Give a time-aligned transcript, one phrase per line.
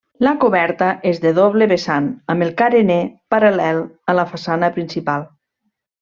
[0.25, 2.97] La coberta és de doble vessant amb el carener
[3.37, 5.27] paral·lel a la façana principal.